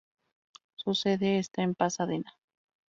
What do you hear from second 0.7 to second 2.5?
Su sede está en Pasadena.